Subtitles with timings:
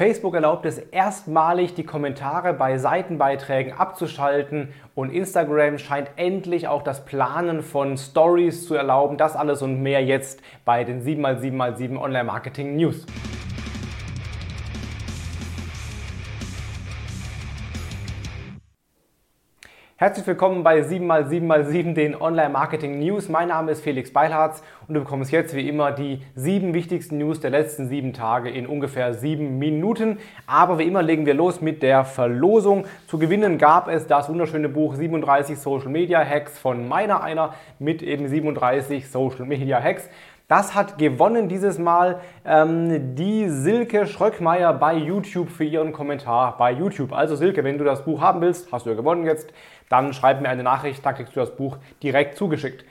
[0.00, 7.04] Facebook erlaubt es erstmalig, die Kommentare bei Seitenbeiträgen abzuschalten und Instagram scheint endlich auch das
[7.04, 9.18] Planen von Stories zu erlauben.
[9.18, 13.04] Das alles und mehr jetzt bei den 7x7x7 Online Marketing News.
[20.00, 23.28] Herzlich willkommen bei 7x7x7, den Online-Marketing News.
[23.28, 27.40] Mein Name ist Felix Beilharz und du bekommst jetzt wie immer die sieben wichtigsten News
[27.40, 30.16] der letzten sieben Tage in ungefähr sieben Minuten.
[30.46, 32.86] Aber wie immer legen wir los mit der Verlosung.
[33.08, 38.02] Zu gewinnen gab es das wunderschöne Buch 37 Social Media Hacks von meiner einer mit
[38.02, 40.08] eben 37 Social Media Hacks.
[40.50, 46.72] Das hat gewonnen dieses Mal ähm, die Silke Schröckmeier bei YouTube für ihren Kommentar bei
[46.72, 47.12] YouTube.
[47.12, 49.52] Also Silke, wenn du das Buch haben willst, hast du ja gewonnen jetzt,
[49.88, 52.84] dann schreib mir eine Nachricht, dann kriegst du das Buch direkt zugeschickt.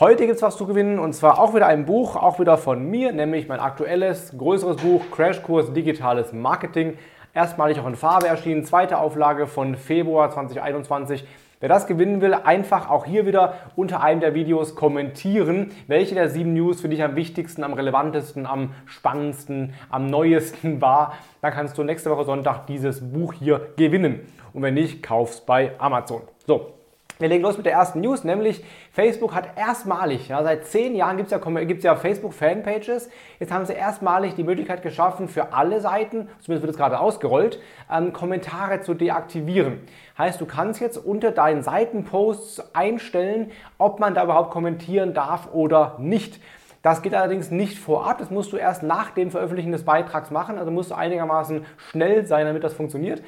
[0.00, 2.84] Heute gibt es was zu gewinnen und zwar auch wieder ein Buch, auch wieder von
[2.84, 6.98] mir, nämlich mein aktuelles, größeres Buch Crashkurs Digitales Marketing.
[7.32, 11.24] Erstmalig auch in Farbe erschienen, zweite Auflage von Februar 2021.
[11.62, 16.28] Wer das gewinnen will, einfach auch hier wieder unter einem der Videos kommentieren, welche der
[16.28, 21.14] sieben News für dich am wichtigsten, am relevantesten, am spannendsten, am neuesten war.
[21.40, 24.26] Dann kannst du nächste Woche Sonntag dieses Buch hier gewinnen.
[24.52, 26.22] Und wenn nicht, kauf's bei Amazon.
[26.48, 26.74] So,
[27.22, 31.16] wir legen los mit der ersten News, nämlich Facebook hat erstmalig, ja, seit zehn Jahren
[31.16, 35.80] gibt es ja, gibt's ja Facebook-Fanpages, jetzt haben sie erstmalig die Möglichkeit geschaffen, für alle
[35.80, 39.80] Seiten, zumindest wird es gerade ausgerollt, ähm, Kommentare zu deaktivieren.
[40.18, 45.96] Heißt, du kannst jetzt unter deinen Seitenposts einstellen, ob man da überhaupt kommentieren darf oder
[45.98, 46.40] nicht.
[46.82, 50.58] Das geht allerdings nicht vorab, das musst du erst nach dem Veröffentlichen des Beitrags machen,
[50.58, 53.22] also musst du einigermaßen schnell sein, damit das funktioniert.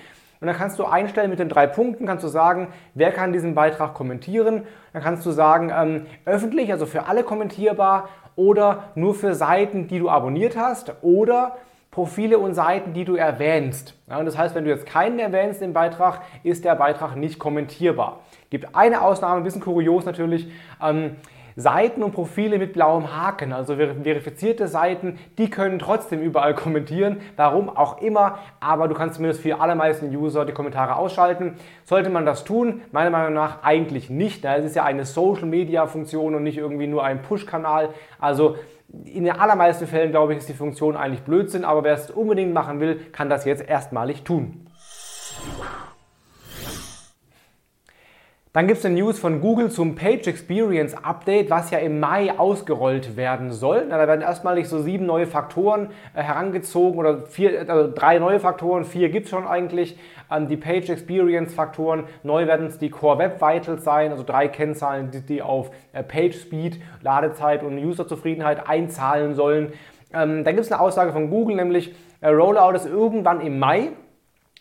[0.44, 3.54] Und dann kannst du einstellen mit den drei Punkten, kannst du sagen, wer kann diesen
[3.54, 4.64] Beitrag kommentieren.
[4.92, 9.98] Dann kannst du sagen, ähm, öffentlich, also für alle kommentierbar oder nur für Seiten, die
[9.98, 11.56] du abonniert hast oder
[11.90, 13.94] Profile und Seiten, die du erwähnst.
[14.06, 17.38] Ja, und das heißt, wenn du jetzt keinen erwähnst im Beitrag, ist der Beitrag nicht
[17.38, 18.20] kommentierbar.
[18.50, 20.52] Gibt eine Ausnahme, ein bisschen kurios natürlich.
[20.82, 21.16] Ähm,
[21.56, 27.68] Seiten und Profile mit blauem Haken, also verifizierte Seiten, die können trotzdem überall kommentieren, warum
[27.68, 31.54] auch immer, aber du kannst zumindest für die allermeisten User die Kommentare ausschalten.
[31.84, 32.82] Sollte man das tun?
[32.92, 34.44] Meiner Meinung nach eigentlich nicht.
[34.44, 37.90] Es ist ja eine Social-Media-Funktion und nicht irgendwie nur ein Push-Kanal.
[38.18, 38.56] Also
[39.04, 42.52] in den allermeisten Fällen, glaube ich, ist die Funktion eigentlich Blödsinn, aber wer es unbedingt
[42.52, 44.66] machen will, kann das jetzt erstmalig tun.
[48.54, 52.38] Dann gibt es eine News von Google zum Page Experience Update, was ja im Mai
[52.38, 53.86] ausgerollt werden soll.
[53.88, 58.38] Na, da werden erstmalig so sieben neue Faktoren äh, herangezogen oder vier, also drei neue
[58.38, 59.98] Faktoren, vier gibt es schon eigentlich.
[60.30, 64.46] Ähm, die Page Experience Faktoren, neu werden es die Core Web Vitals sein, also drei
[64.46, 69.72] Kennzahlen, die, die auf äh, Page Speed, Ladezeit und Userzufriedenheit einzahlen sollen.
[70.12, 73.88] Ähm, dann gibt es eine Aussage von Google, nämlich äh, Rollout ist irgendwann im Mai.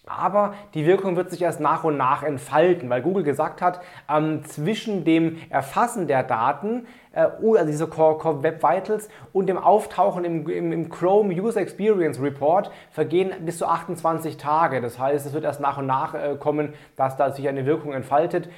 [0.06, 4.44] Aber die Wirkung wird sich erst nach und nach entfalten, weil Google gesagt hat, ähm,
[4.44, 10.26] zwischen dem Erfassen der Daten, äh, also diese Core, Core, Web Vitals, und dem Auftauchen
[10.26, 14.82] im, im, im, Chrome User Experience Report vergehen bis zu 28 Tage.
[14.82, 17.94] Das heißt, es wird erst nach und nach äh, kommen, dass da sich eine Wirkung
[17.94, 18.50] entfaltet.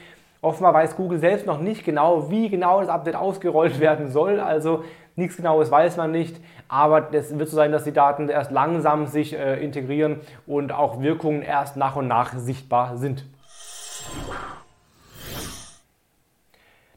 [0.41, 4.39] Offenbar weiß Google selbst noch nicht genau, wie genau das Update ausgerollt werden soll.
[4.39, 4.83] Also
[5.16, 6.38] nichts Genaues weiß man nicht.
[6.68, 11.02] Aber es wird so sein, dass die Daten erst langsam sich äh, integrieren und auch
[11.02, 13.25] Wirkungen erst nach und nach sichtbar sind.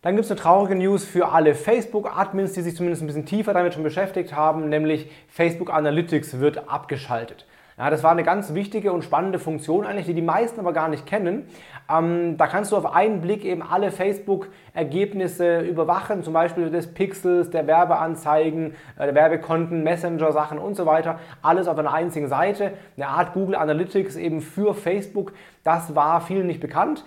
[0.00, 3.52] Dann gibt es eine traurige News für alle Facebook-Admins, die sich zumindest ein bisschen tiefer
[3.52, 7.46] damit schon beschäftigt haben, nämlich Facebook Analytics wird abgeschaltet.
[7.78, 10.88] Ja, das war eine ganz wichtige und spannende Funktion eigentlich, die die meisten aber gar
[10.88, 11.46] nicht kennen.
[11.88, 17.50] Ähm, da kannst du auf einen Blick eben alle Facebook-Ergebnisse überwachen, zum Beispiel des Pixels,
[17.50, 21.20] der Werbeanzeigen, äh, der Werbekonten, Messenger-Sachen und so weiter.
[21.40, 22.72] Alles auf einer einzigen Seite.
[22.96, 25.32] Eine Art Google Analytics eben für Facebook.
[25.62, 27.04] Das war vielen nicht bekannt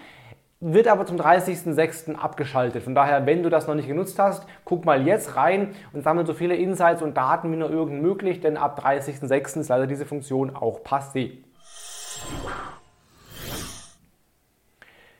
[0.62, 2.16] wird aber zum 30.06.
[2.16, 2.84] abgeschaltet.
[2.84, 6.26] Von daher, wenn du das noch nicht genutzt hast, guck mal jetzt rein und sammle
[6.26, 9.60] so viele Insights und Daten wie nur irgend möglich, denn ab 30.06.
[9.60, 11.32] ist leider diese Funktion auch passé.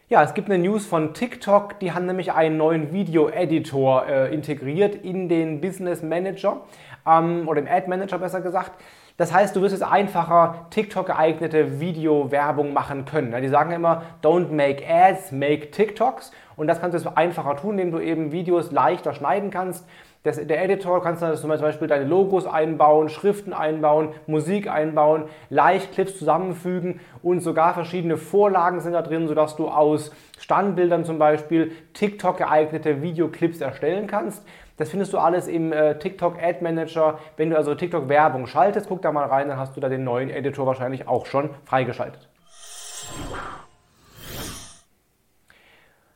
[0.10, 4.94] Ja, es gibt eine News von TikTok, die haben nämlich einen neuen Video-Editor äh, integriert
[4.94, 6.62] in den Business Manager
[7.08, 8.74] ähm, oder im Ad Manager besser gesagt.
[9.22, 13.40] Das heißt, du wirst es einfacher TikTok geeignete Video-Werbung machen können.
[13.40, 16.32] Die sagen immer, don't make ads, make TikToks.
[16.56, 19.88] Und das kannst du jetzt einfacher tun, indem du eben Videos leichter schneiden kannst.
[20.24, 25.94] Das, der Editor kannst du zum Beispiel deine Logos einbauen, Schriften einbauen, Musik einbauen, leicht
[25.94, 31.72] Clips zusammenfügen und sogar verschiedene Vorlagen sind da drin, sodass du aus Standbildern zum Beispiel
[31.94, 34.44] TikTok geeignete Videoclips erstellen kannst.
[34.82, 37.20] Das findest du alles im äh, TikTok Ad Manager.
[37.38, 40.04] Wenn du also TikTok Werbung schaltest, guck da mal rein, dann hast du da den
[40.04, 42.31] neuen Editor wahrscheinlich auch schon freigeschaltet.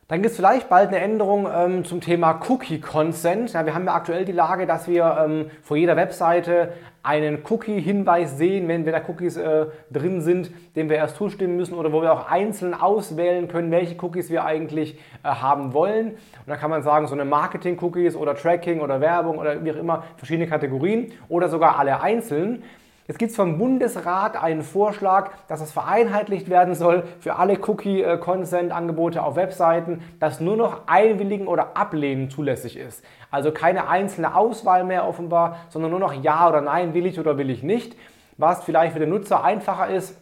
[0.08, 3.52] Dann gibt es vielleicht bald eine Änderung ähm, zum Thema Cookie Consent.
[3.54, 8.38] Ja, wir haben ja aktuell die Lage, dass wir ähm, vor jeder Webseite einen Cookie-Hinweis
[8.38, 12.02] sehen, wenn, wenn da Cookies äh, drin sind, dem wir erst zustimmen müssen oder wo
[12.02, 16.10] wir auch einzeln auswählen können, welche Cookies wir eigentlich äh, haben wollen.
[16.10, 19.76] Und da kann man sagen, so eine Marketing-Cookies oder Tracking oder Werbung oder wie auch
[19.76, 22.62] immer, verschiedene Kategorien oder sogar alle einzeln.
[23.06, 29.22] Jetzt gibt es vom Bundesrat einen Vorschlag, dass es vereinheitlicht werden soll für alle Cookie-Consent-Angebote
[29.22, 33.04] auf Webseiten, dass nur noch Einwilligen oder Ablehnen zulässig ist.
[33.30, 37.38] Also keine einzelne Auswahl mehr offenbar, sondern nur noch Ja oder Nein, will ich oder
[37.38, 37.96] will ich nicht.
[38.38, 40.20] Was vielleicht für den Nutzer einfacher ist,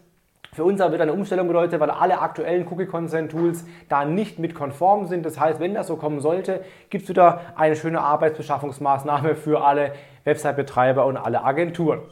[0.52, 5.06] für uns aber wird eine Umstellung bedeutet, weil alle aktuellen Cookie-Consent-Tools da nicht mit konform
[5.06, 5.25] sind.
[5.25, 9.92] Das heißt, wenn das so kommen sollte, gibt es wieder eine schöne Arbeitsbeschaffungsmaßnahme für alle
[10.25, 12.02] Website-Betreiber und alle Agenturen.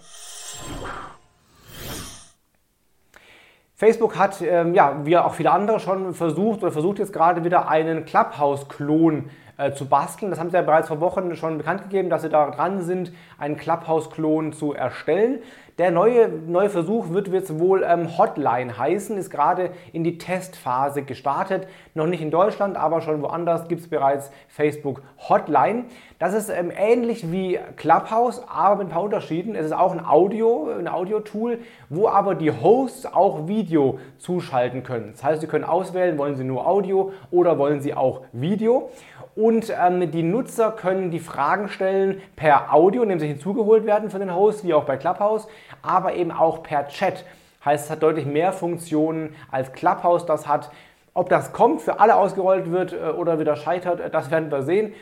[3.82, 7.68] Facebook hat, ähm, ja, wie auch viele andere schon versucht oder versucht jetzt gerade wieder
[7.68, 10.30] einen Clubhouse-Klon äh, zu basteln.
[10.30, 13.12] Das haben sie ja bereits vor Wochen schon bekannt gegeben, dass sie da dran sind,
[13.38, 15.40] einen Clubhouse-Klon zu erstellen.
[15.82, 21.02] Der neue, neue Versuch wird jetzt wohl ähm, Hotline heißen, ist gerade in die Testphase
[21.02, 21.66] gestartet.
[21.94, 25.86] Noch nicht in Deutschland, aber schon woanders gibt es bereits Facebook Hotline.
[26.20, 29.56] Das ist ähm, ähnlich wie Clubhouse, aber mit ein paar Unterschieden.
[29.56, 31.58] Es ist auch ein Audio, ein Audio-Tool,
[31.88, 35.14] wo aber die Hosts auch Video zuschalten können.
[35.14, 38.88] Das heißt, sie können auswählen, wollen sie nur Audio oder wollen sie auch Video
[39.34, 44.20] und ähm, die Nutzer können die Fragen stellen per Audio, indem sie hinzugeholt werden von
[44.20, 45.48] den Hosts, wie auch bei Clubhouse,
[45.82, 47.24] aber eben auch per Chat.
[47.64, 50.70] Heißt, es hat deutlich mehr Funktionen als Clubhouse das hat.
[51.14, 54.62] Ob das kommt, für alle ausgerollt wird äh, oder wieder scheitert, äh, das werden wir
[54.62, 54.92] sehen.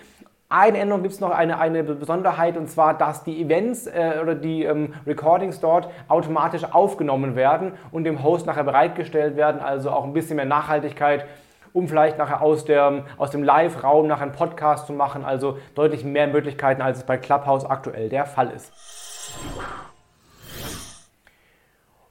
[0.48, 4.34] Eine Änderung gibt es noch, eine, eine Besonderheit, und zwar, dass die Events äh, oder
[4.34, 9.60] die ähm, Recordings dort automatisch aufgenommen werden und dem Host nachher bereitgestellt werden.
[9.60, 11.24] Also auch ein bisschen mehr Nachhaltigkeit
[11.72, 15.24] um vielleicht nachher aus, der, aus dem Live-Raum nachher einen Podcast zu machen.
[15.24, 18.72] Also deutlich mehr Möglichkeiten, als es bei Clubhouse aktuell der Fall ist.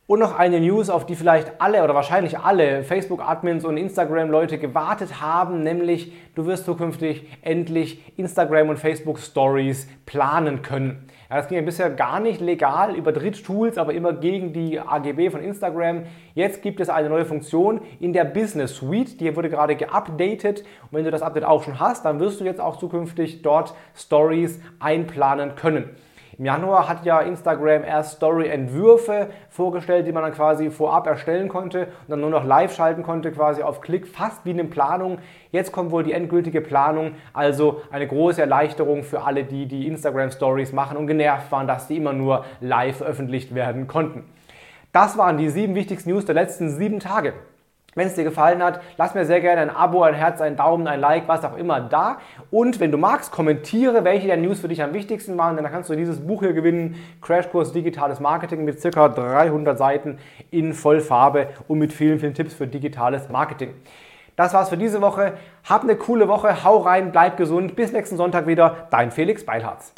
[0.09, 5.21] Und noch eine News, auf die vielleicht alle oder wahrscheinlich alle Facebook-Admins und Instagram-Leute gewartet
[5.21, 11.05] haben, nämlich du wirst zukünftig endlich Instagram und Facebook-Stories planen können.
[11.29, 15.29] Ja, das ging ja bisher gar nicht legal über Dritttools, aber immer gegen die AGB
[15.29, 16.05] von Instagram.
[16.33, 20.61] Jetzt gibt es eine neue Funktion in der Business Suite, die wurde gerade geupdatet.
[20.61, 23.75] Und wenn du das Update auch schon hast, dann wirst du jetzt auch zukünftig dort
[23.95, 25.91] Stories einplanen können.
[26.39, 31.87] Im Januar hat ja Instagram erst Story-Entwürfe vorgestellt, die man dann quasi vorab erstellen konnte
[31.87, 35.17] und dann nur noch live schalten konnte, quasi auf Klick, fast wie eine Planung.
[35.51, 40.71] Jetzt kommt wohl die endgültige Planung, also eine große Erleichterung für alle, die die Instagram-Stories
[40.71, 44.23] machen und genervt waren, dass die immer nur live veröffentlicht werden konnten.
[44.93, 47.33] Das waren die sieben wichtigsten News der letzten sieben Tage.
[47.95, 50.87] Wenn es dir gefallen hat, lass mir sehr gerne ein Abo, ein Herz, einen Daumen,
[50.87, 52.19] ein Like, was auch immer da.
[52.51, 55.73] Und wenn du magst, kommentiere, welche der News für dich am wichtigsten waren, denn dann
[55.73, 59.09] kannst du dieses Buch hier gewinnen, Crashkurs Digitales Marketing mit ca.
[59.09, 60.19] 300 Seiten
[60.51, 63.73] in Vollfarbe und mit vielen, vielen Tipps für digitales Marketing.
[64.35, 65.33] Das war's für diese Woche.
[65.67, 67.75] Hab eine coole Woche, hau rein, bleib gesund.
[67.75, 68.87] Bis nächsten Sonntag wieder.
[68.89, 69.93] Dein Felix Beilharz.